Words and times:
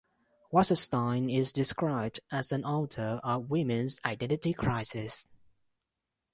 Wasserstein 0.51 1.31
is 1.31 1.51
described 1.51 2.21
as 2.31 2.51
an 2.51 2.65
author 2.65 3.21
of 3.23 3.51
women's 3.51 4.01
identity 4.03 4.51
crises. 4.51 5.27